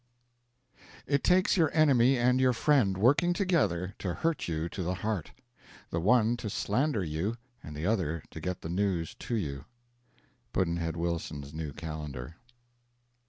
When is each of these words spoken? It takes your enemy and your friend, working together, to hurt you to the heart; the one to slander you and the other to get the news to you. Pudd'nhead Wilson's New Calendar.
It 1.05 1.23
takes 1.23 1.55
your 1.57 1.69
enemy 1.75 2.17
and 2.17 2.41
your 2.41 2.53
friend, 2.53 2.97
working 2.97 3.33
together, 3.33 3.93
to 3.99 4.15
hurt 4.15 4.47
you 4.47 4.67
to 4.67 4.81
the 4.81 4.95
heart; 4.95 5.31
the 5.91 5.99
one 5.99 6.37
to 6.37 6.49
slander 6.49 7.03
you 7.03 7.37
and 7.61 7.75
the 7.75 7.85
other 7.85 8.23
to 8.31 8.41
get 8.41 8.61
the 8.61 8.69
news 8.69 9.13
to 9.19 9.35
you. 9.35 9.65
Pudd'nhead 10.53 10.95
Wilson's 10.95 11.53
New 11.53 11.71
Calendar. 11.71 12.37